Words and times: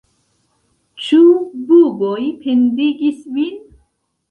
Ĉu 1.07 1.19
buboj 2.01 2.17
pendigis 2.47 3.23
vin? 3.39 3.65